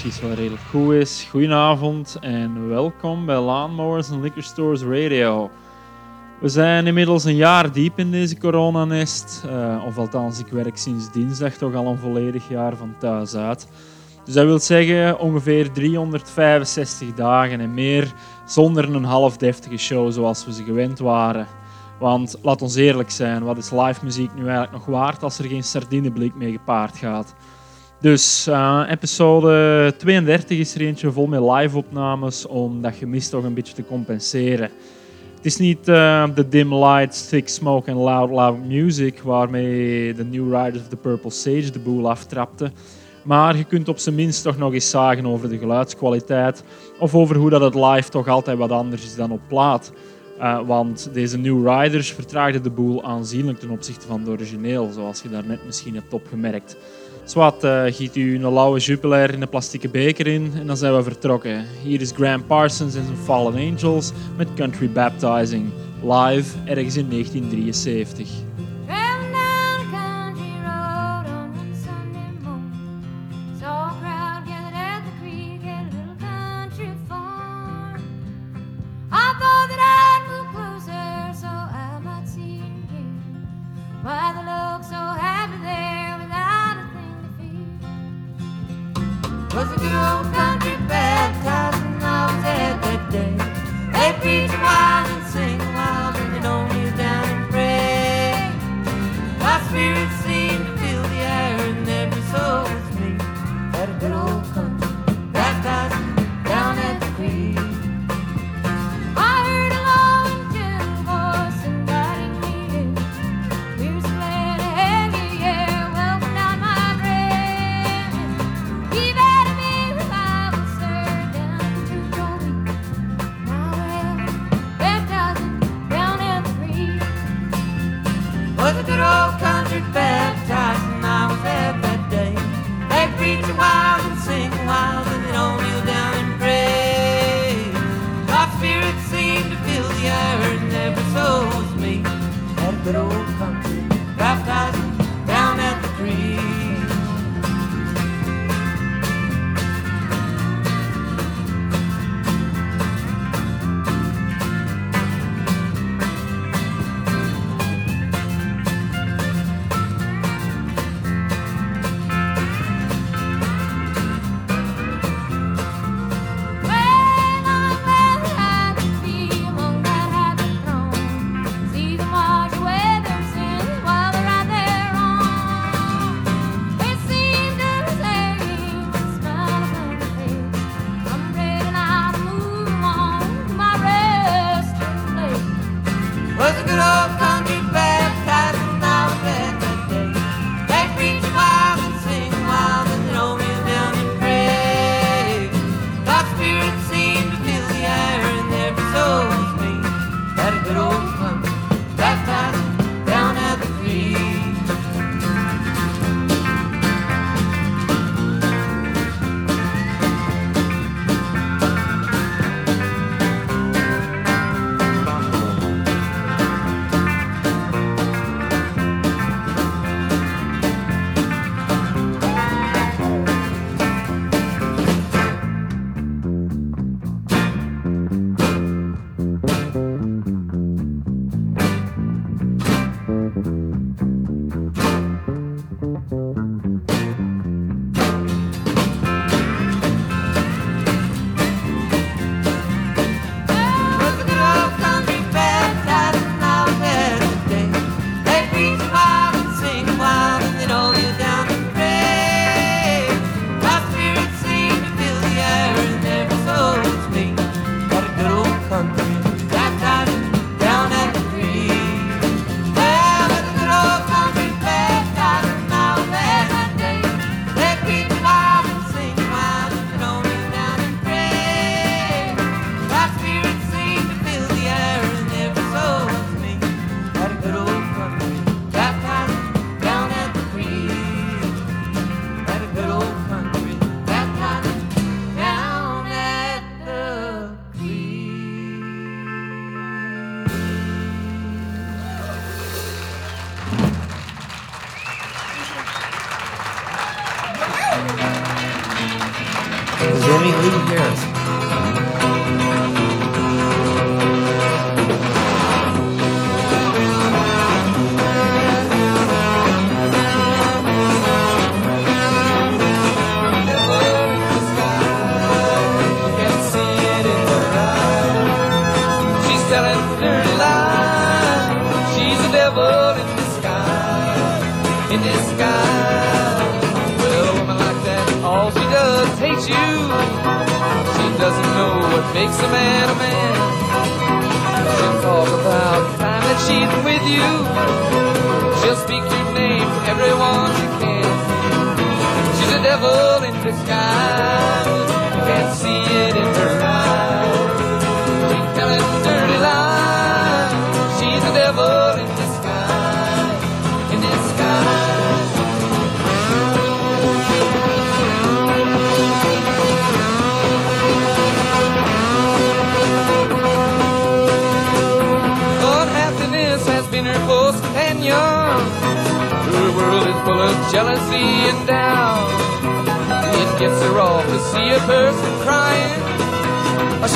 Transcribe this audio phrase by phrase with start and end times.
[0.00, 1.26] precies wel redelijk goed is.
[1.30, 5.50] Goedenavond en welkom bij Lawnmowers and Liquor Stores Radio.
[6.38, 9.44] We zijn inmiddels een jaar diep in deze coronanest.
[9.48, 13.68] eh of althans, ik werk sinds dinsdag toch al een volledig jaar van thuis uit.
[14.24, 18.12] Dus dat wil zeggen ongeveer 365 dagen en meer
[18.46, 21.46] zonder een half deftige show zoals we ze gewend waren.
[21.98, 25.44] Want laat ons eerlijk zijn, wat is live muziek nu eigenlijk nog waard als er
[25.44, 27.34] geen sardineblik mee gepaard gaat?
[28.00, 33.54] Dus eh, episode 32 is er eentje vol met live-opnames om dat gemis toch een
[33.54, 34.70] beetje te compenseren.
[35.36, 40.24] Het is niet eh, de dim lights, thick smoke en loud, loud music waarmee de
[40.24, 42.72] New Riders of the Purple Sage de boel aftrapte.
[43.24, 46.64] Maar je kunt op zijn minst toch nog eens zagen over de geluidskwaliteit
[46.98, 49.92] of over hoe dat het live toch altijd wat anders is dan op plaat.
[50.40, 55.22] Eh, want deze New Riders vertraagden de boel aanzienlijk ten opzichte van het origineel, zoals
[55.22, 56.76] je daarnet misschien hebt opgemerkt.
[57.24, 60.96] Zwat, eh, giet u een lauwe Jupiler in de plastieke beker in en dan zijn
[60.96, 61.64] we vertrokken.
[61.82, 65.70] Hier is Graham Parsons en zijn Fallen Angels met Country Baptizing,
[66.02, 68.28] live ergens in 1973.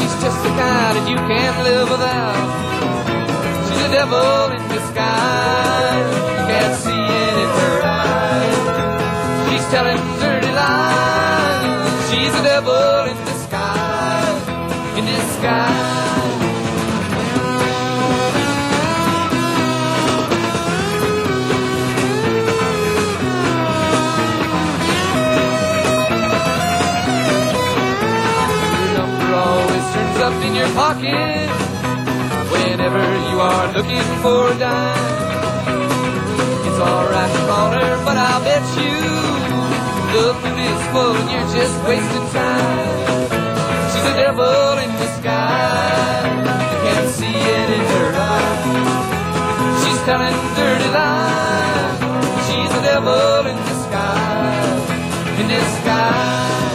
[0.05, 2.37] She's just the kind that you can't live without.
[3.69, 5.64] She's a devil in disguise.
[31.07, 31.49] In
[32.53, 35.15] whenever you are looking for a dime.
[36.67, 37.35] It's alright
[37.75, 38.95] her, but I'll bet you
[40.15, 43.35] the moon is full and you're just wasting time.
[43.91, 46.47] She's a devil in disguise.
[46.71, 49.83] You can't see it in her eyes.
[49.83, 51.99] She's telling dirty lies.
[52.47, 54.91] She's a devil in disguise.
[55.41, 56.74] In disguise.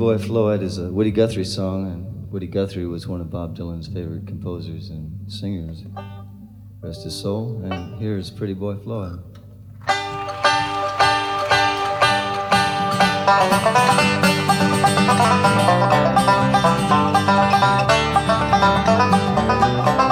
[0.00, 3.86] Boy Floyd is a Woody Guthrie song, and Woody Guthrie was one of Bob Dylan's
[3.86, 5.84] favorite composers and singers.
[6.80, 7.60] Rest his soul.
[7.70, 9.22] And here's Pretty Boy Floyd.
[19.36, 20.09] Well,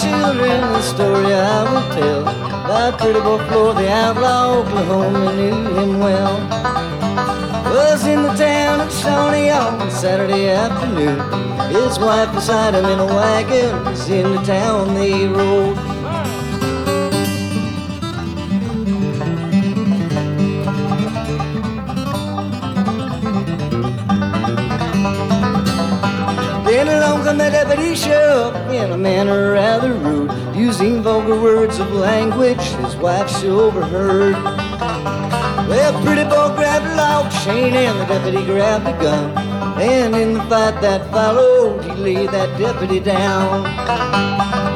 [0.00, 5.98] children, the story I will tell That Pretty Boy Floyd, the outlaw, Oklahoma knew him
[5.98, 6.36] well.
[7.74, 11.18] Was in the town of Shawnee on Saturday afternoon.
[11.70, 15.99] His wife beside him in a wagon was in the town they rode.
[27.70, 33.46] The deputy in a manner rather rude, using vulgar words of language his wife she
[33.46, 34.34] overheard.
[35.68, 39.38] Well, pretty boy grabbed a log chain and the deputy grabbed a gun.
[39.80, 44.69] And in the fight that followed, he laid that deputy down.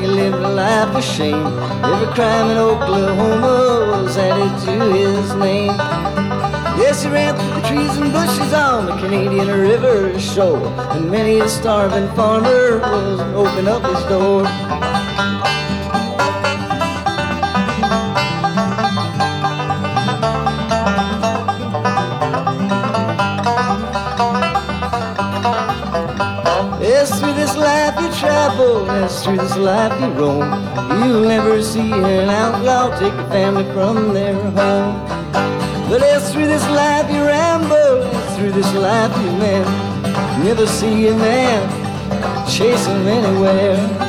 [0.00, 1.46] He lived a life of shame.
[1.82, 5.76] Every crime in Oklahoma was added to his name.
[6.78, 10.68] Yes, he ran through the trees and bushes on the Canadian River shore.
[10.92, 14.77] And many a starving farmer was open up his door.
[29.08, 30.42] Through this life you roam.
[31.02, 34.94] You'll never see an outlaw take a family from their home.
[35.88, 38.02] But yes, through this life you ramble,
[38.36, 40.44] through this life you man.
[40.44, 44.07] Never see a man chase him anywhere.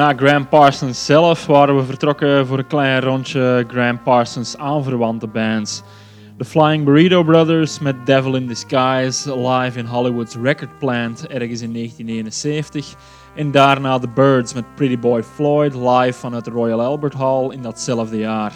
[0.00, 5.82] Na Graham Parsons zelf waren we vertrokken voor een klein rondje Graham Parsons aanverwante bands.
[6.36, 11.72] De Flying Burrito Brothers met Devil in Disguise live in Hollywood's Record Plant ergens in
[11.72, 12.94] 1971.
[13.34, 17.62] En daarna The Birds met Pretty Boy Floyd live vanuit de Royal Albert Hall in
[17.62, 18.52] datzelfde jaar.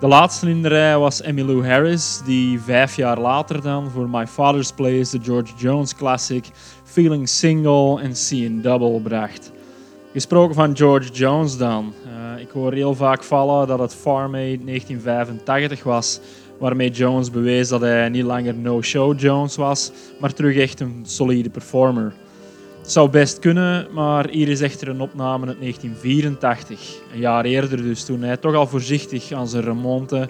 [0.00, 4.26] De laatste in de rij was Emmylou Harris, die vijf jaar later dan voor My
[4.26, 6.44] Father's Place de George Jones classic
[6.84, 9.58] Feeling Single en Seeing Double bracht.
[10.12, 11.94] Gesproken van George Jones dan.
[12.04, 16.20] Eh, ik hoor heel vaak vallen dat het Farm Aid 1985 was,
[16.58, 21.50] waarmee Jones bewees dat hij niet langer no-show Jones was, maar terug echt een solide
[21.50, 22.12] performer.
[22.80, 26.80] Het zou best kunnen, maar hier is echter een opname uit 1984.
[27.12, 30.28] Een jaar eerder dus, toen hij toch al voorzichtig aan zijn remonte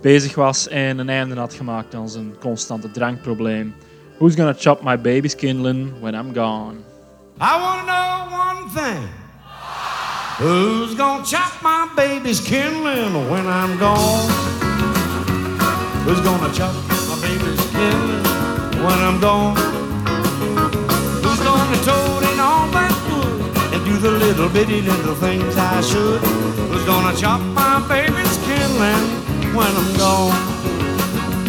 [0.00, 3.74] bezig was en een einde had gemaakt aan zijn constante drankprobleem.
[4.18, 6.74] Who's gonna chop my baby's kindling when I'm gone?
[7.40, 9.19] I want to know one thing.
[10.40, 14.26] Who's gonna chop my baby's kindling when I'm gone?
[16.06, 16.74] Who's gonna chop
[17.10, 18.24] my baby's kindling
[18.82, 19.54] when I'm gone?
[21.20, 25.82] Who's gonna tote in all that wood and do the little bitty little things I
[25.82, 26.22] should?
[26.72, 29.06] Who's gonna chop my baby's kindling
[29.54, 30.40] when I'm gone?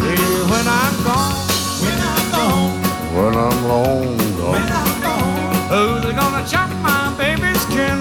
[0.04, 1.32] Yeah, when I'm gone,
[1.80, 2.72] when I'm gone,
[3.16, 4.52] when I'm long gone.
[4.52, 6.02] When I'm gone.
[6.02, 6.81] Who's gonna chop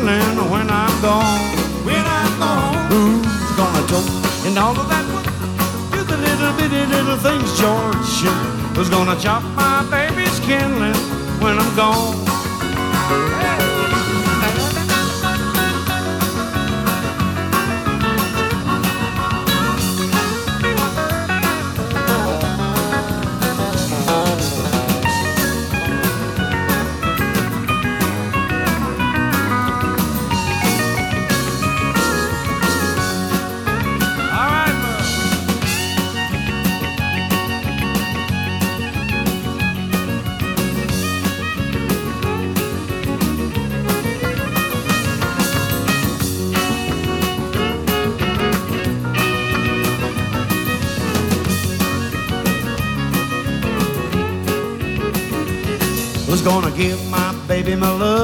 [0.03, 1.39] my when I'm gone?
[1.85, 2.91] When I'm gone.
[2.91, 4.09] Who's gonna choke
[4.45, 5.25] and all of that wood?
[5.91, 7.95] Do the little bitty little things George.
[8.75, 10.95] Who's gonna chop my baby's kindling
[11.39, 12.17] when I'm gone?
[13.11, 13.70] All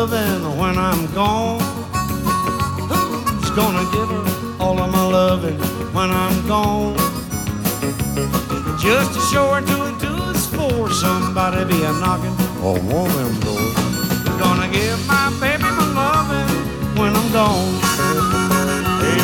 [0.09, 1.59] my loving when I'm gone?
[2.79, 5.57] Who's gonna give her all of my loving
[5.93, 6.95] when I'm gone?
[8.79, 10.89] Just a short two and two is four.
[10.91, 13.73] Somebody be a knocking on one of them doors.
[14.23, 16.49] Who's gonna give my baby my loving
[16.97, 17.73] when I'm gone?
[19.03, 19.19] Hey,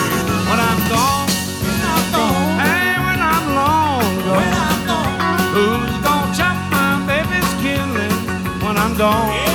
[0.49, 1.29] when I'm gone,
[1.63, 2.59] when I'm gone.
[2.59, 4.37] Hey, when I'm long gone.
[4.37, 5.17] When I'm gone.
[5.55, 8.17] Who's gonna chop my baby's killing
[8.65, 9.52] when I'm gone?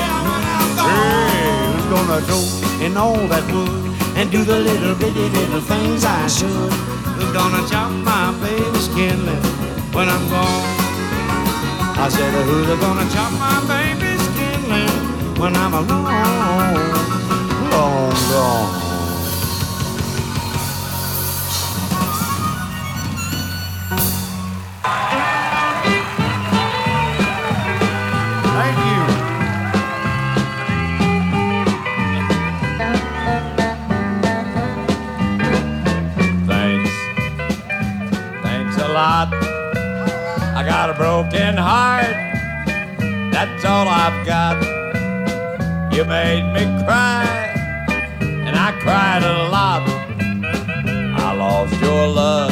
[2.08, 2.40] Gonna go
[2.80, 3.84] in all that wood
[4.16, 6.48] and do the little bitty little things I should?
[6.48, 9.44] Who's gonna chop my baby's killing
[9.92, 10.64] when I'm gone?
[12.00, 14.88] I said, who's gonna chop my baby's killing
[15.38, 16.00] when I'm alone,
[17.70, 18.87] long gone?
[40.68, 42.14] Got a broken heart.
[43.32, 44.62] That's all I've got.
[45.94, 47.24] You made me cry,
[48.20, 49.88] and I cried a lot.
[51.24, 52.50] I lost your love.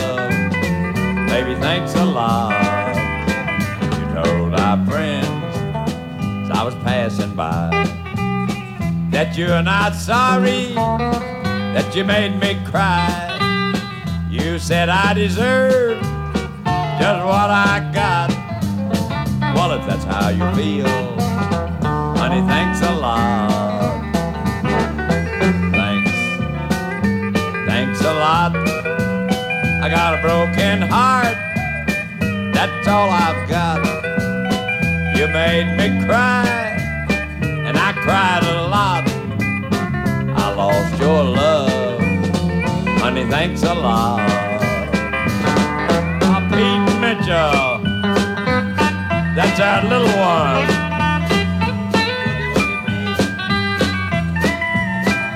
[1.29, 2.57] Baby, thanks a lot.
[3.99, 5.55] You told our friends
[6.45, 7.69] as I was passing by
[9.11, 13.13] that you're not sorry that you made me cry.
[14.31, 16.16] You said I deserve
[16.99, 18.31] just what I got.
[19.55, 20.89] Well, if that's how you feel,
[22.17, 24.01] honey, thanks a lot.
[25.73, 26.11] Thanks.
[27.67, 28.57] Thanks a lot.
[29.85, 31.37] I got a broken heart.
[32.55, 33.85] That's all I've got.
[35.17, 36.47] You made me cry,
[37.43, 39.05] and I cried a lot.
[40.43, 42.01] I lost your love.
[43.01, 44.46] Honey, thanks a lot.
[47.27, 47.33] Pete
[49.35, 50.69] That's our little one.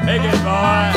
[0.07, 0.93] Take it, boy.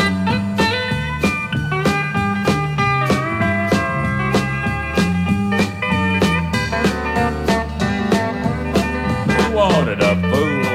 [9.33, 10.65] You wanted a fool,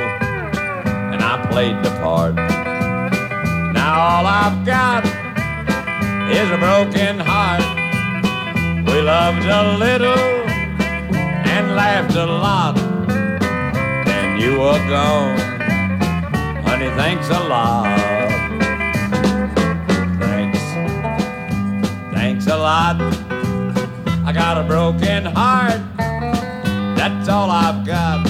[1.13, 2.35] and I played the part.
[3.73, 5.05] Now all I've got
[6.29, 7.68] is a broken heart.
[9.29, 10.19] Loved a little
[11.53, 12.77] and laughed a lot.
[14.07, 15.39] Then you were gone.
[16.65, 17.99] Honey, thanks a lot.
[20.19, 20.59] Thanks.
[22.15, 22.97] Thanks a lot.
[24.25, 25.83] I got a broken heart.
[26.97, 28.27] That's all I've got.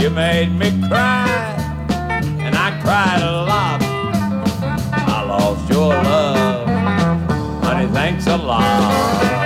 [0.00, 1.26] You made me cry,
[2.44, 3.82] and I cried a lot.
[4.92, 6.68] I lost your love.
[7.64, 9.43] Honey, thanks a lot.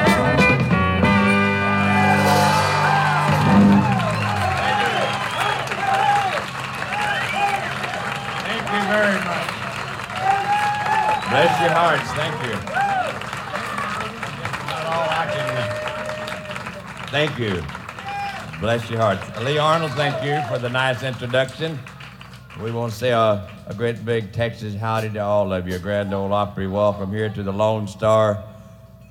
[11.61, 12.11] Your hearts.
[12.13, 12.55] Thank you.
[17.11, 17.63] Thank you.
[18.61, 19.23] Bless your hearts.
[19.41, 21.79] Lee Arnold, thank you for the nice introduction.
[22.63, 25.79] We want to say a, a great big Texas howdy to all of you.
[25.79, 28.43] Grand Ole Opry, welcome here to the Lone Star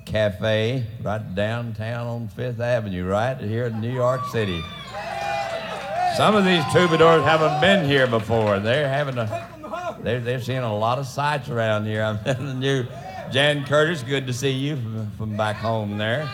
[0.04, 4.62] Cafe, right downtown on Fifth Avenue, right here in New York City.
[6.16, 8.58] Some of these troubadours haven't been here before.
[8.58, 9.48] They're having a,
[10.02, 12.02] they're, they're seeing a lot of sights around here.
[12.04, 12.86] I'm telling you,
[13.30, 16.28] Jan Curtis, good to see you from, from back home there.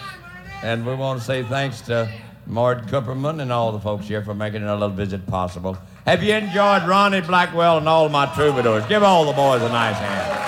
[0.62, 2.10] And we want to say thanks to
[2.46, 5.76] Mort Cooperman and all the folks here for making a little visit possible.
[6.06, 8.84] Have you enjoyed Ronnie Blackwell and all my troubadours?
[8.86, 10.44] Give all the boys a nice hand.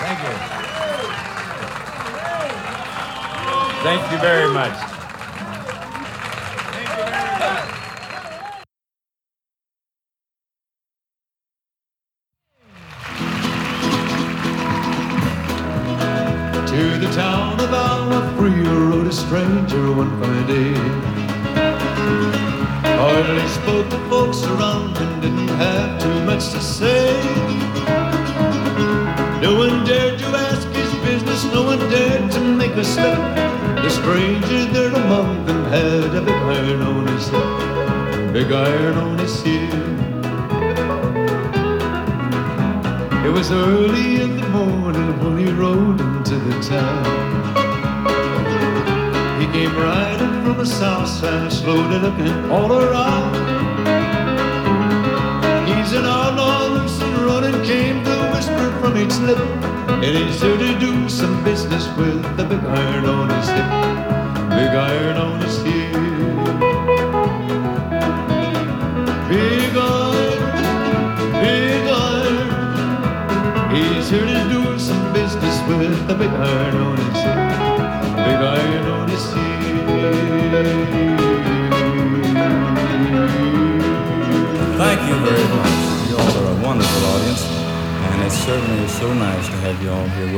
[0.00, 0.58] Thank you.
[3.82, 4.97] Thank you very much.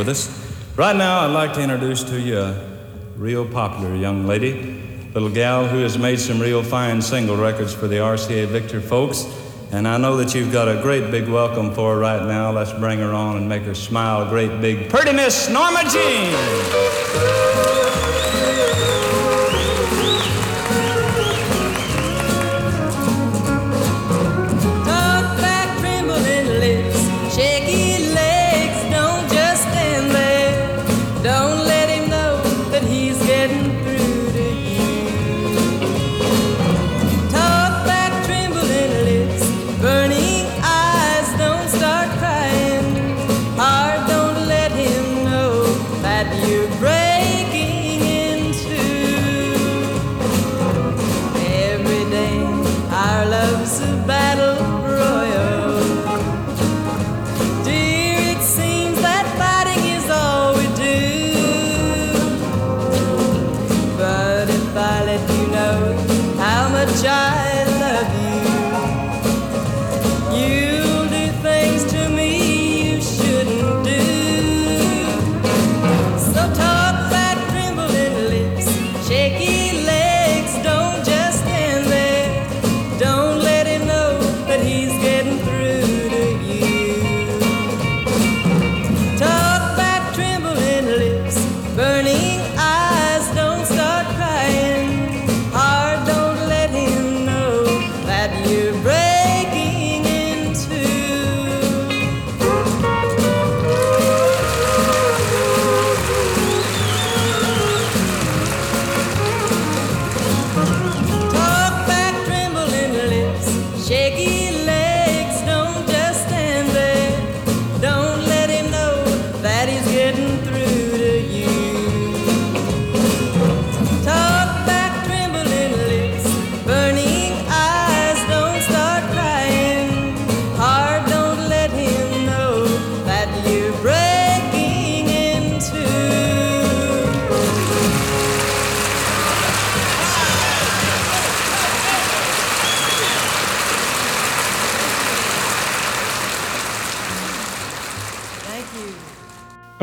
[0.00, 0.30] With us.
[0.76, 2.66] Right now, I'd like to introduce to you a
[3.18, 4.82] real popular young lady,
[5.12, 9.26] little gal who has made some real fine single records for the RCA Victor folks.
[9.72, 12.50] And I know that you've got a great big welcome for her right now.
[12.50, 14.26] Let's bring her on and make her smile.
[14.26, 17.80] Great big, pretty Miss Norma Jean.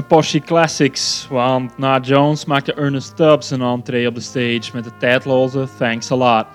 [0.07, 4.91] Portie classics, want na Jones maakte Ernest Tubbs een entree op de stage met de
[4.97, 6.45] tijdloze Thanks a Lot.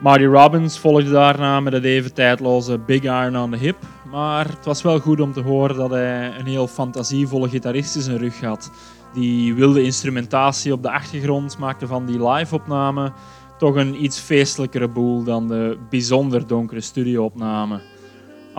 [0.00, 3.76] Marty Robbins volgde daarna met het even tijdloze Big Iron on the Hip,
[4.10, 8.02] maar het was wel goed om te horen dat hij een heel fantasievolle gitarist in
[8.02, 8.70] zijn rug had.
[9.12, 13.12] Die wilde instrumentatie op de achtergrond maakte van die live-opname
[13.58, 17.80] toch een iets feestelijkere boel dan de bijzonder donkere studio-opname.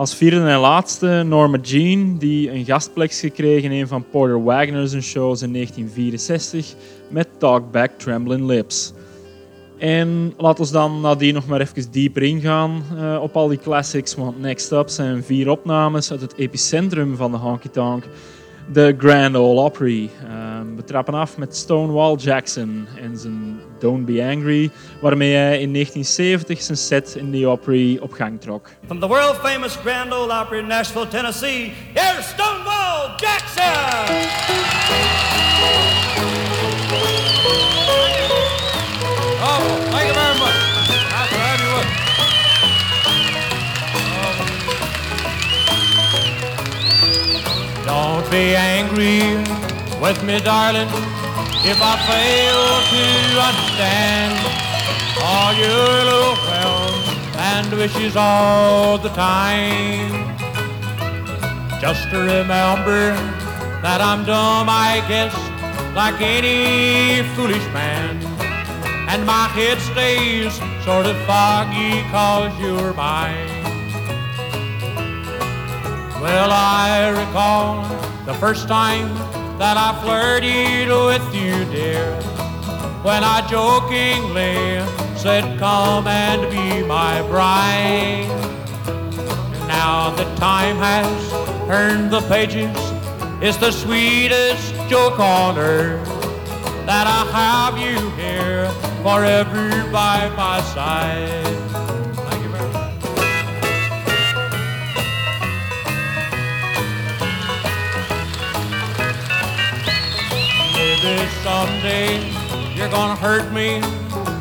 [0.02, 4.92] Als vierde en laatste Norma Jean, die een gastplek gekregen in een van Porter Wagner's
[4.92, 6.74] shows in 1964
[7.08, 8.92] met Talk Back Trembling Lips.
[9.78, 14.14] En laten we dan nadien nog maar even dieper ingaan eh, op al die classics,
[14.14, 18.04] want next up zijn vier opnames uit het epicentrum van de honky tonk,
[18.68, 20.10] de Grand Ole Opry.
[20.24, 24.70] Ehm, we trappen af met Stonewall Jackson en zijn Don't Be Angry,
[25.00, 28.68] waarmee hij in 1970 zijn set in de Opry op gang trok.
[28.86, 33.70] From the world famous Grand Ole Opry in Nashville, Tennessee, here's Stonewall Jackson!
[48.32, 49.36] Be angry
[50.00, 50.88] with me, darling,
[51.68, 53.04] if I fail to
[53.50, 54.32] understand
[55.20, 57.04] all your little wells
[57.36, 60.08] and wishes all the time.
[61.78, 63.12] Just to remember
[63.82, 65.36] that I'm dumb, I guess,
[65.94, 68.16] like any foolish man.
[69.10, 70.54] And my head stays
[70.86, 73.62] sort of foggy cause you're mine.
[76.22, 79.08] Well, I recall the first time
[79.58, 82.14] that I flirted with you, dear,
[83.02, 84.80] when I jokingly
[85.18, 88.28] said, Come and be my bride.
[89.66, 91.30] Now that time has
[91.66, 92.76] turned the pages
[93.40, 96.06] It's the sweetest joke on earth
[96.86, 98.68] that I have you here
[99.02, 101.81] forever by my side.
[111.04, 112.30] Maybe someday
[112.76, 113.80] you're gonna hurt me.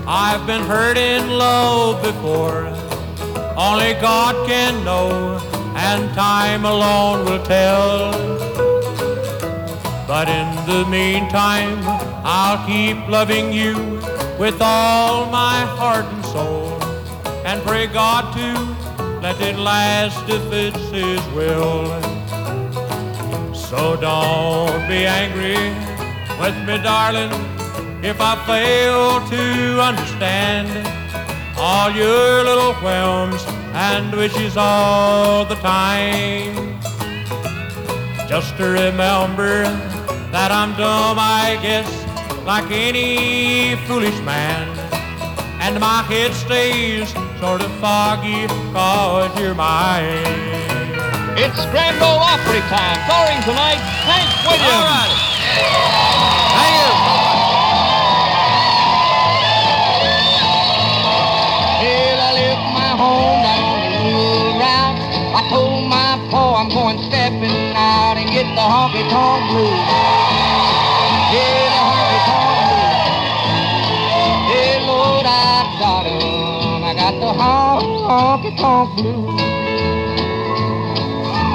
[0.05, 2.67] I've been hurt in love before.
[3.57, 5.41] Only God can know,
[5.75, 8.11] and time alone will tell.
[10.05, 11.79] But in the meantime,
[12.23, 13.99] I'll keep loving you
[14.37, 16.79] with all my heart and soul,
[17.43, 21.87] and pray God to let it last if it's His will.
[23.51, 25.90] So don't be angry
[26.41, 27.29] with me, darling,
[28.03, 30.69] if I fail to understand
[31.55, 36.81] all your little whims and wishes all the time.
[38.27, 39.65] Just to remember
[40.33, 41.89] that I'm dumb, I guess,
[42.43, 44.65] like any foolish man.
[45.61, 50.25] And my head stays sort of foggy cause you're mine.
[51.37, 52.97] It's Grand Ole Opry time.
[53.05, 54.73] Starring tonight, Hank Williams.
[54.73, 56.10] All right.
[66.73, 69.87] Pa going stepping out and get the honky tonk blues.
[71.31, 72.99] Yeah, the honky tonk blues.
[74.51, 76.83] Yeah, Lord, I got 'em.
[76.83, 79.41] I got the honky tonk blues.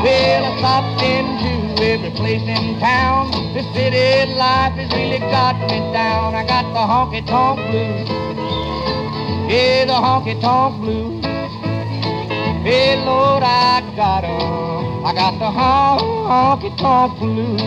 [0.04, 3.30] Well, I stopped into every place in town.
[3.54, 6.34] The city life has really got me down.
[6.34, 8.08] I got the honky tonk blues.
[9.48, 11.24] Yeah, the honky tonk blues.
[12.64, 14.65] Hey, Lord, I got 'em.
[15.06, 17.60] I got the honky tonk blues.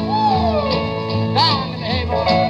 [1.34, 2.49] Down in the hay,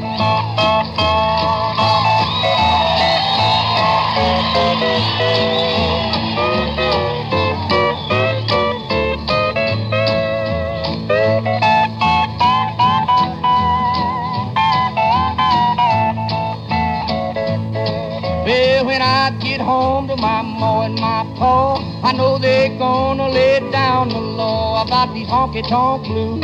[22.41, 26.43] they're gonna lay down the law about these honky tonk blues.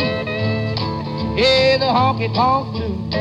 [1.38, 3.14] Yeah, the honky tonk blues.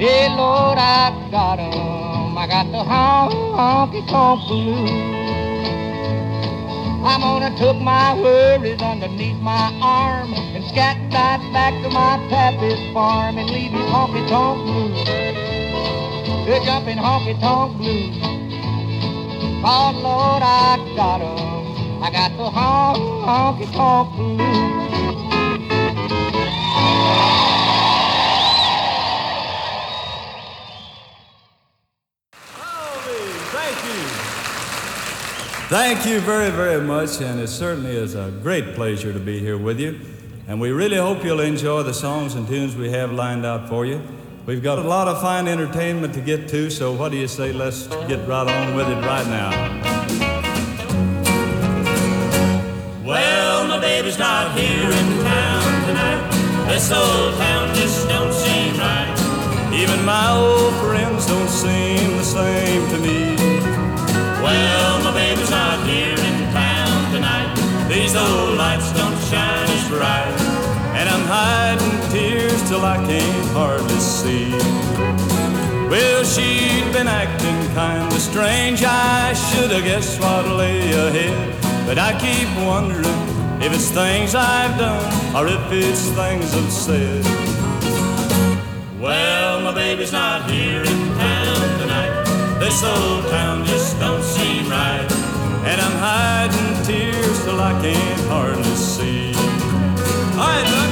[0.00, 2.36] Yeah, Lord, I got 'em.
[2.38, 4.90] I got the honky tonk blues.
[7.02, 12.92] I'm gonna tuck my worries underneath my arm and scat right back to my pappy's
[12.92, 15.04] farm and leave these honky tonk blues.
[16.44, 18.16] They're jumping honky tonk blues.
[19.62, 20.39] Oh Lord,
[20.96, 21.20] got.
[22.02, 24.08] I got the hon- honky tonk.
[33.52, 34.02] Thank you.
[35.68, 39.58] Thank you very, very much, and it certainly is a great pleasure to be here
[39.58, 40.00] with you.
[40.48, 43.86] And we really hope you'll enjoy the songs and tunes we have lined out for
[43.86, 44.02] you.
[44.46, 47.52] We've got a lot of fine entertainment to get to, so what do you say?
[47.52, 50.29] Let's get right on with it right now.
[54.10, 56.66] Baby's not here in town tonight.
[56.66, 59.14] This old town just don't seem right.
[59.72, 63.36] Even my old friends don't seem the same to me.
[64.42, 67.54] Well, my baby's not here in town tonight.
[67.88, 70.34] These old lights don't shine as bright.
[70.98, 74.50] And I'm hiding tears till I can't hardly see.
[75.88, 78.82] Well, she'd been acting kinda strange.
[78.82, 81.54] I should have guessed what lay ahead.
[81.86, 83.29] But I keep wondering
[83.62, 87.24] if it's things I've done or if it's things I've said.
[88.98, 92.58] Well, my baby's not here in town tonight.
[92.58, 95.06] This old town just don't seem right.
[95.64, 99.34] And I'm hiding tears till I can't hardly see.
[100.40, 100.89] All right,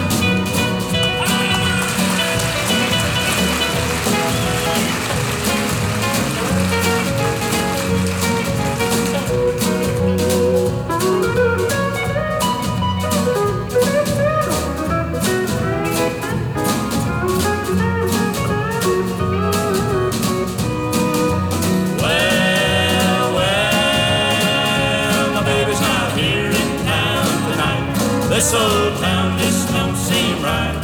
[28.38, 30.78] This old town just don't seem right.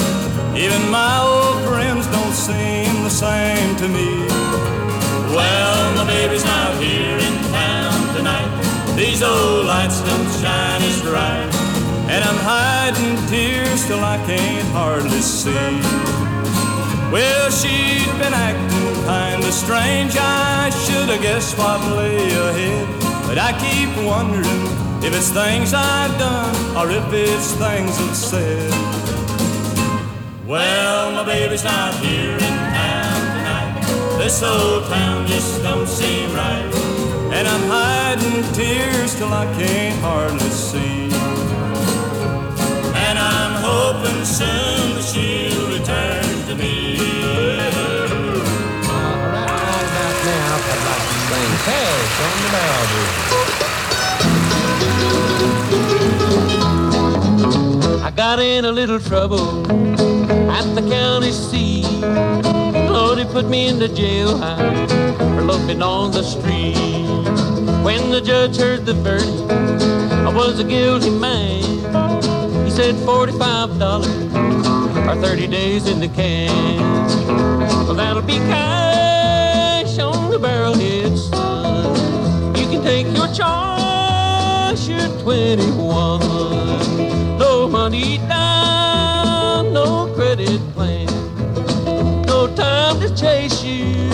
[0.57, 4.27] Even my old friends don't seem the same to me.
[5.31, 8.51] Well, my baby's not here in town tonight.
[8.97, 11.49] These old lights don't shine as bright.
[12.11, 15.79] And I'm hiding tears till I can't hardly see.
[17.15, 20.17] Well, she'd been acting kinda strange.
[20.19, 22.89] I should have guessed what lay ahead.
[23.29, 28.73] But I keep wondering if it's things I've done or if it's things I've said.
[30.47, 34.17] Well, my baby's not here in town tonight.
[34.19, 36.71] This old town just don't seem right.
[37.37, 41.13] And I'm hiding tears till I can't hardly see.
[43.05, 46.97] And I'm hoping soon that she'll return to me.
[50.25, 53.44] Now, to sing Cash on the Boundary.
[58.05, 59.67] I got in a little trouble
[60.51, 61.87] at the county seat.
[62.91, 66.77] Lord, he put me into jailhouse for loafing on the street.
[67.83, 71.63] When the judge heard the verdict, I was a guilty man.
[72.67, 76.77] He said $45 or 30 days in the can.
[77.87, 82.55] Well, that'll be cash on the barrelhead, son.
[82.55, 86.74] You can take your choice, you're 21.
[87.75, 91.07] Money down, no credit plan.
[92.25, 94.09] No time to chase you,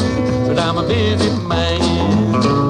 [0.46, 2.69] but I'm a busy man.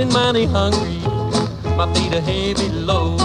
[0.00, 0.98] Feeling mighty hungry,
[1.76, 3.20] my feet a heavy load.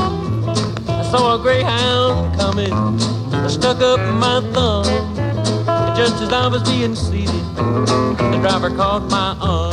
[0.88, 4.86] I saw a greyhound coming, I stuck up my thumb.
[5.68, 9.65] And just as I was being seated, the driver caught my arm.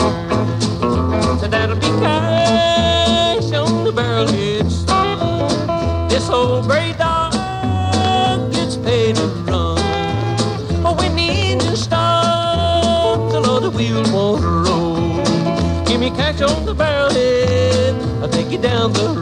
[18.88, 19.12] Down the.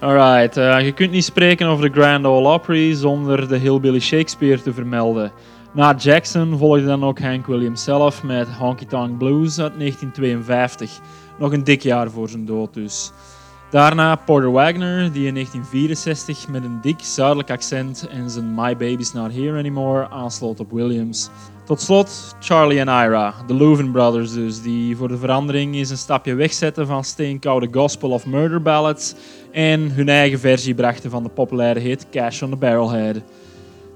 [0.00, 4.62] Alright, eh, je kunt niet spreken over de Grand Ole Opry zonder de Hillbilly Shakespeare
[4.62, 5.32] te vermelden.
[5.72, 11.00] Na Jackson volgde dan ook Hank Williams zelf met Honky Tonk Blues uit 1952.
[11.38, 13.12] Nog een dik jaar voor zijn dood dus.
[13.70, 19.12] Daarna Porter Wagner, die in 1964 met een dik zuidelijk accent en zijn My Baby's
[19.12, 21.30] Not Here Anymore aansloot op Williams.
[21.66, 25.96] Tot slot Charlie en Ira, de Louvin Brothers dus, die voor de verandering eens een
[25.96, 29.14] stapje wegzetten van steenkoude gospel of murder ballads
[29.50, 33.22] en hun eigen versie brachten van de populaire hit Cash on the Barrelhead.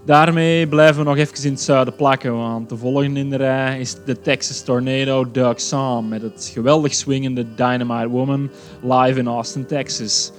[0.04, 3.80] Daarmee blijven we nog even in het zuiden plakken, want de volgende in de rij
[3.80, 8.50] is de Texas Tornado Doug Sahm met het geweldig swingende Dynamite Woman
[8.82, 10.32] live in Austin, Texas.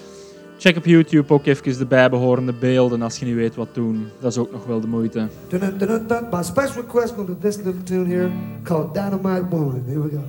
[0.62, 4.08] Check op YouTube ook even de bijbehorende beelden als je niet weet wat doen.
[4.20, 5.28] Dat is ook nog wel de moeite.
[5.48, 6.30] Dun-dun-dun-dun-dun.
[6.30, 8.32] By special request, we'll do this little tune here
[8.64, 9.84] called Dynamite Woman.
[9.88, 10.22] Here we go.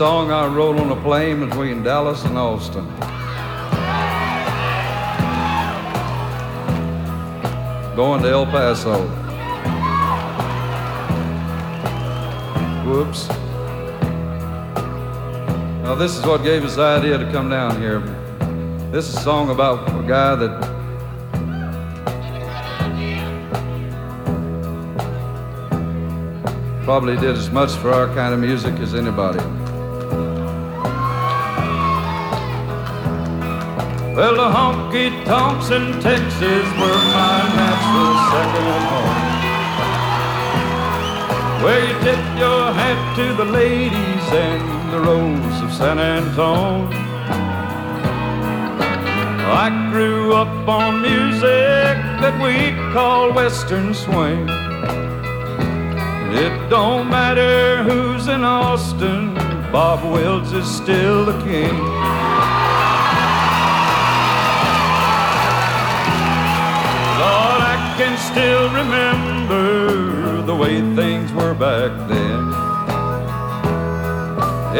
[0.00, 2.86] Song I wrote on a plane between Dallas and Austin.
[7.94, 8.96] Going to El Paso.
[12.88, 13.28] Whoops.
[15.82, 18.00] Now, this is what gave us the idea to come down here.
[18.90, 20.62] This is a song about a guy that
[26.84, 29.59] probably did as much for our kind of music as anybody.
[34.14, 39.30] Well, the honky tonks in Texas were my natural second home.
[41.62, 46.92] Where you tip your hat to the ladies and the rose of San Antone.
[49.52, 54.48] I grew up on music that we call Western swing.
[56.34, 59.34] It don't matter who's in Austin,
[59.70, 62.29] Bob Wills is still the king.
[68.30, 72.40] Still remember the way things were back then.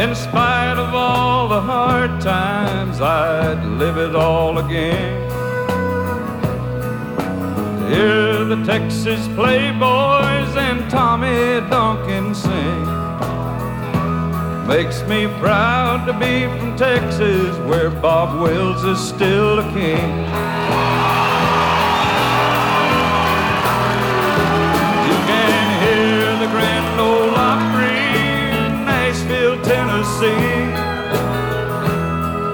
[0.01, 5.29] In spite of all the hard times, I'd live it all again.
[7.91, 12.87] Hear the Texas Playboys and Tommy Duncan sing.
[14.69, 20.60] Makes me proud to be from Texas, where Bob Wills is still a king.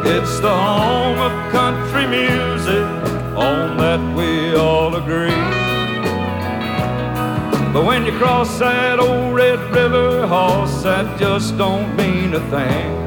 [0.08, 2.86] It's the home of country music,
[3.36, 5.42] on that we all agree.
[7.72, 13.06] But when you cross that old Red River horse, that just don't mean a thing.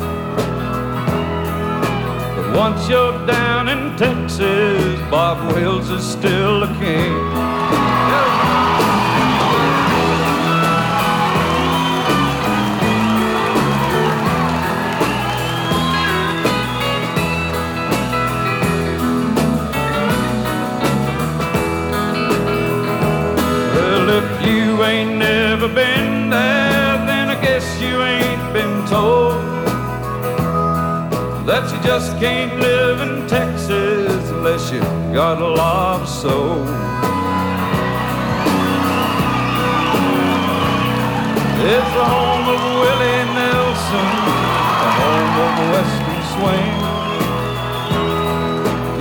[2.36, 8.39] But once you're down in Texas, Bob Wills is still the king.
[25.74, 29.36] Been there, then I guess you ain't been told
[31.45, 34.80] that you just can't live in Texas unless you
[35.13, 36.65] got a lot of soul.
[41.61, 44.09] It's the home of Willie Nelson,
[44.82, 46.89] the home of Western swing.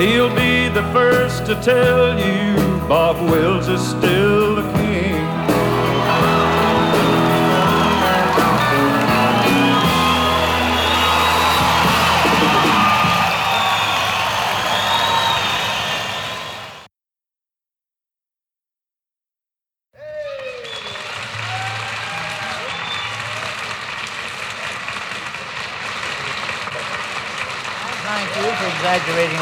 [0.01, 2.57] He'll be the first to tell you
[2.89, 4.78] Bob Wills is still the king.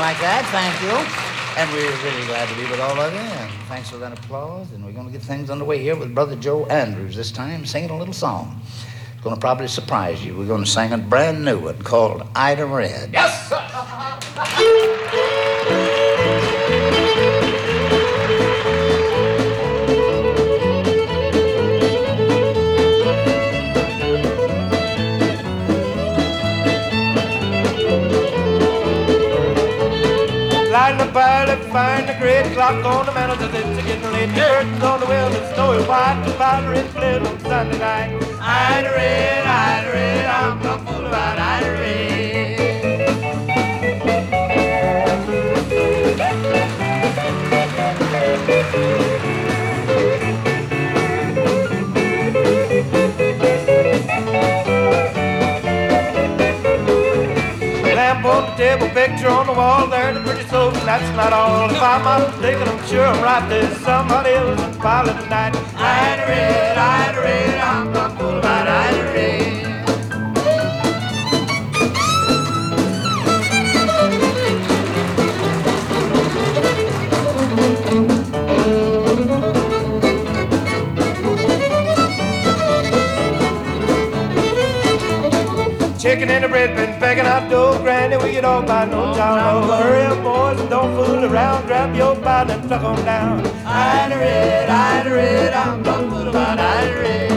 [0.07, 0.47] Like that.
[0.55, 0.95] Thank you.
[1.59, 3.19] And we're really glad to be with all of you.
[3.19, 4.71] And thanks for that applause.
[4.71, 7.91] And we're going to get things underway here with Brother Joe Andrews this time, singing
[7.91, 8.61] a little song.
[9.15, 10.37] It's going to probably surprise you.
[10.37, 13.13] We're going to sing a brand new one called Ida Red.
[13.13, 15.03] Yes, sir.
[30.87, 34.27] Lighting the pilot, find the great clock on the mantle, cause it's getting late.
[34.27, 38.23] The curtains on the window, it's snowy white, the powder is split on Sunday night.
[38.41, 41.87] Ida Red, Ida Red, I'm a fool about Ida Red.
[48.07, 49.36] Lamp on the
[58.57, 61.69] table, picture on the wall, there's a pretty soul, and that's not all.
[61.71, 63.47] If I'm not mistaken, I'm sure I'm right.
[63.49, 65.55] There's somebody else in the pilot tonight.
[65.77, 68.66] Ida Red, Ida Red, I'm a fool about
[86.07, 87.79] chicken and the bread been begging out dough.
[87.83, 89.67] Granny, we get off by no time.
[89.67, 91.67] No, hurry up, boys, and don't fool around.
[91.67, 93.45] Grab your bottle and tuck on down.
[93.67, 97.36] Ida Red, I the red, I'm gonna fool about Ida Red.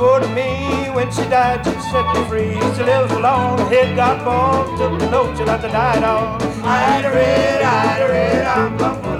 [0.00, 2.54] Swore to me when she died she'd set me free.
[2.74, 6.40] She lives alone, head got born, took the note she left to die on.
[6.64, 9.19] Ida Red, I the red, I'm plumb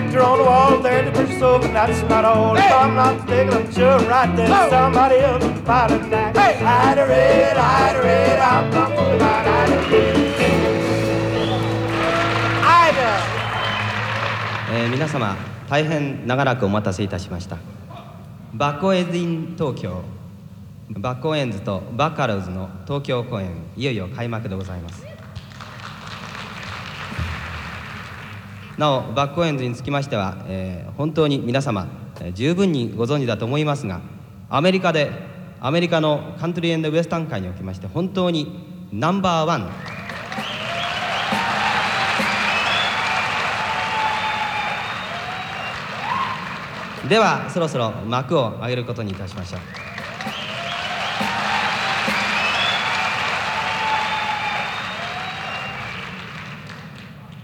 [0.00, 2.54] picture on the wall there to push over, that's not all.
[2.54, 6.36] If I'm not mistaken, I'm sure right there's somebody else who's fighting that.
[6.36, 10.16] I the red, I the red, I'm plumb full about I the red.
[12.62, 13.10] I the
[14.68, 15.36] えー皆様
[15.70, 17.56] 大変長らくお待たせいたしました
[18.52, 20.02] バッコエンズ・イン東京
[20.90, 25.15] バッコエンズとバッカローズの東京公演いよいよ開幕でございます
[28.78, 31.86] なおバッコエンズにつきましては、えー本当に皆様、
[32.20, 34.00] えー十分にご存知だと思いますが
[34.48, 35.10] アメリカで
[35.60, 39.70] アメリカのカントリーエンドウェスタン界におきまして本当にナンバーワン
[47.08, 49.85] ではそろそろ幕を上げることにいたしましょう。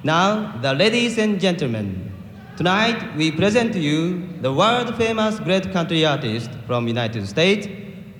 [0.04, 2.12] Now, the ladies and gentlemen,
[2.56, 7.68] tonight we present to you the world famous great country artist from United States,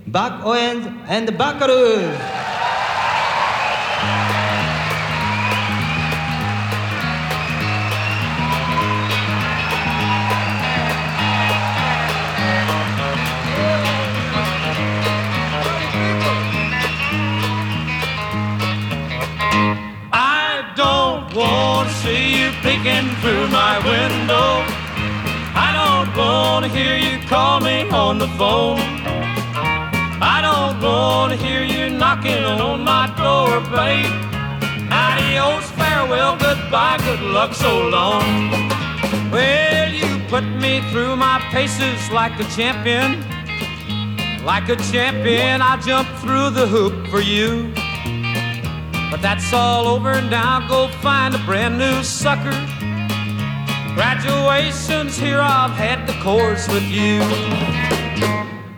[0.07, 2.42] Buck Owens and Buckaroos.
[28.13, 28.79] On the phone.
[30.21, 34.13] I don't want to hear you knocking on my door, babe.
[34.93, 38.51] Adios, farewell, goodbye, good luck, so long.
[39.31, 43.25] Well, you put me through my paces like a champion.
[44.45, 47.73] Like a champion, I jump through the hoop for you.
[49.11, 50.69] But that's all over now.
[50.69, 52.72] Go find a brand new sucker.
[53.95, 57.21] Graduation's here, I've had the course with you.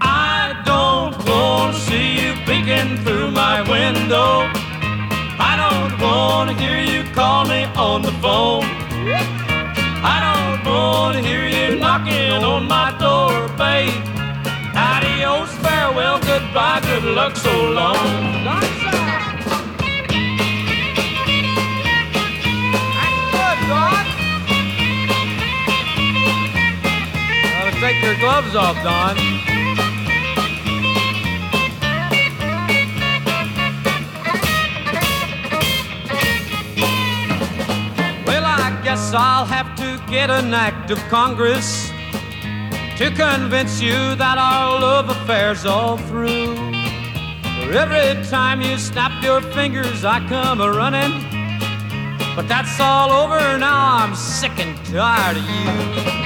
[0.00, 4.50] I don't want to see you peeking through my window.
[5.38, 8.64] I don't want to hear you call me on the phone.
[10.02, 13.94] I don't want to hear you knocking on my door, babe.
[14.74, 18.83] Adios, farewell, goodbye, good luck, so long.
[28.24, 29.16] Gloves off, Don.
[38.24, 41.90] Well, I guess I'll have to get an act of Congress
[42.96, 46.54] to convince you that our love affair's all through.
[47.60, 51.12] For every time you snap your fingers, I come a running.
[52.34, 56.23] But that's all over now, I'm sick and tired of you.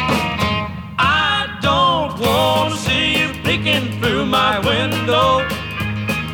[1.69, 5.45] I don't want to see you peeking through my window.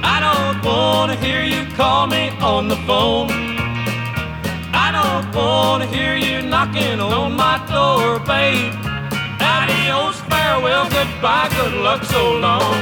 [0.00, 3.30] I don't want to hear you call me on the phone.
[4.72, 8.74] I don't want to hear you knocking on my door, babe.
[9.40, 12.78] Adios, farewell, goodbye, good luck, so long.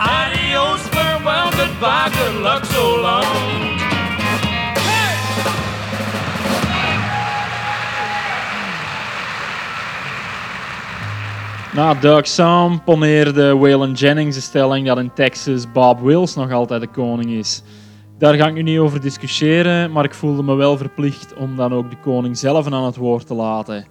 [0.00, 3.81] Adios, farewell, goodbye, good luck, so long.
[11.74, 16.80] Na Doug Sam poneerde Waylon Jennings de stelling dat in Texas Bob Wills nog altijd
[16.80, 17.62] de koning is.
[18.18, 21.72] Daar ga ik nu niet over discussiëren, maar ik voelde me wel verplicht om dan
[21.72, 23.86] ook de koning zelf aan het woord te laten.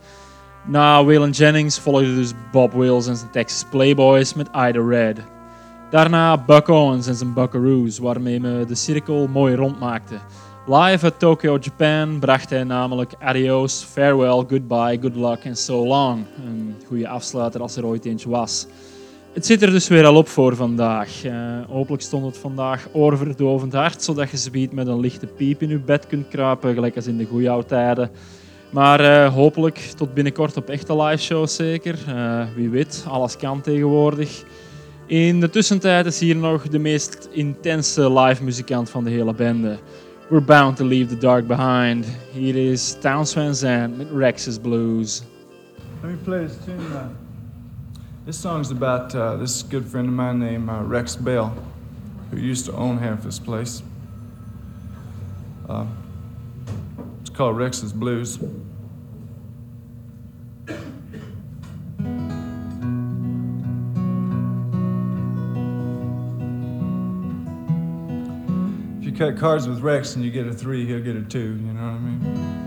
[0.66, 5.20] Na Waylon Jennings volgde dus Bob Wills en zijn Texas Playboys met Ida Red.
[5.90, 10.16] Daarna Buck Owens en zijn Buckaroos, waarmee me de cirkel mooi rondmaakte.
[10.66, 16.26] Live uit Tokyo, Japan bracht hij namelijk Adios, Farewell, Goodbye, Good Luck en So Long.
[16.46, 18.68] Een goede afsluiter als er ooit eentje was.
[19.34, 21.24] Het zit er dus weer al op voor vandaag.
[21.24, 21.34] Eh,
[21.68, 25.80] hopelijk stond het vandaag oorverdovend hard, zodat je zoiets met een lichte piep in je
[25.80, 28.12] bed kunt kruipen, gelijk als in de goede oude tijden.
[28.70, 32.00] Maar eh, hopelijk tot binnenkort op echte live shows zeker.
[32.08, 34.44] Eh, wie weet, alles kan tegenwoordig.
[35.06, 39.78] In de tussentijd is hier nog de meest intense live muzikant van de hele bende.
[40.32, 42.06] We're bound to leave the dark behind.
[42.34, 45.24] It is is Townes Van Zandt met Rex's Blues.
[46.02, 46.80] Let me play this tune.
[46.94, 47.10] Uh,
[48.26, 51.54] this song's about uh, this good friend of mine named uh, Rex Bell,
[52.30, 53.84] who used to own half this place.
[55.68, 55.86] Uh,
[57.20, 58.40] it's called Rex's Blues.
[69.22, 71.56] Cut cards with Rex and you get a three, he'll get a two.
[71.58, 72.58] You know what I mean?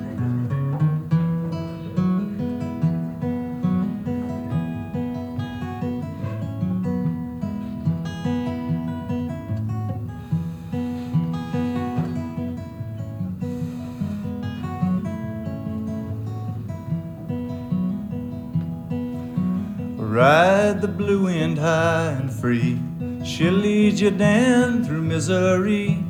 [19.98, 22.78] Ride the blue wind high and free.
[23.24, 26.03] She'll lead you down through misery.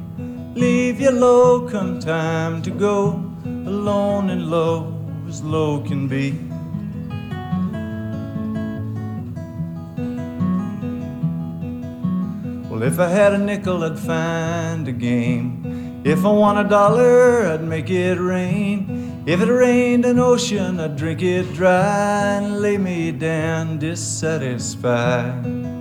[0.55, 3.21] Leave you low come time to go.
[3.45, 4.95] Alone and low
[5.29, 6.31] as low can be.
[12.71, 16.03] Well, if I had a nickel, I'd find a game.
[16.05, 19.23] If I won a dollar, I'd make it rain.
[19.27, 25.74] If it rained an ocean, I'd drink it dry and lay me down dissatisfied.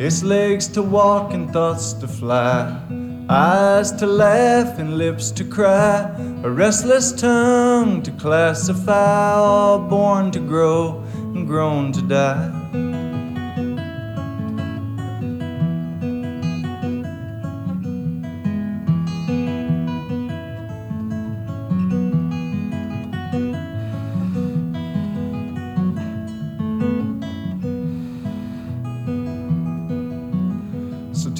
[0.00, 2.80] It's legs to walk and thoughts to fly,
[3.28, 6.08] eyes to laugh and lips to cry,
[6.44, 11.02] a restless tongue to classify, all born to grow
[11.34, 12.57] and grown to die.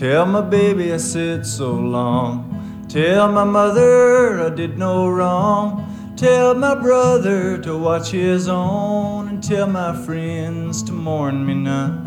[0.08, 2.86] Tell my baby I said so long.
[2.88, 5.84] Tell my mother I did no wrong.
[6.16, 9.28] Tell my brother to watch his own.
[9.28, 12.06] And tell my friends to mourn me none.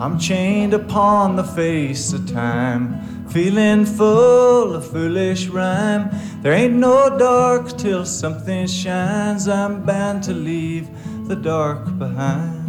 [0.00, 6.10] I'm chained upon the face of time, feeling full of foolish rhyme.
[6.42, 9.46] There ain't no dark till something shines.
[9.46, 10.90] I'm bound to leave
[11.28, 12.62] the dark behind.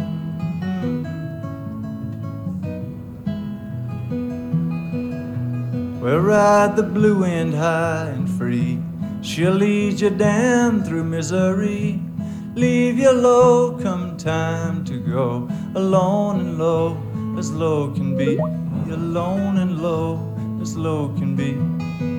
[6.00, 8.82] We'll ride the blue wind high and free.
[9.22, 12.00] She'll lead you down through misery.
[12.56, 15.48] Leave you low come time to go.
[15.76, 16.96] Alone and low
[17.38, 18.38] as low can be.
[18.90, 20.18] Alone and low
[20.60, 22.17] as low can be.